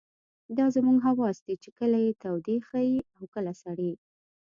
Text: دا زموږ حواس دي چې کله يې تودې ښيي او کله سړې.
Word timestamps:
دا 0.57 0.65
زموږ 0.75 0.97
حواس 1.07 1.37
دي 1.47 1.55
چې 1.63 1.69
کله 1.79 1.97
يې 2.05 2.11
تودې 2.23 2.57
ښيي 2.67 2.97
او 3.15 3.23
کله 3.33 3.53
سړې. 3.61 3.91